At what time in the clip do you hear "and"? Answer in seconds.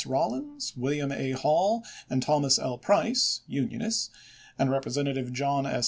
2.09-2.23, 4.57-4.71